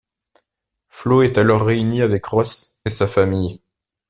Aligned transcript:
Flo 0.89 1.21
est 1.21 1.37
alors 1.37 1.61
réunie 1.61 2.01
avec 2.01 2.25
Ross 2.25 2.81
et 2.85 2.89
sa 2.89 3.07
famille. 3.07 3.61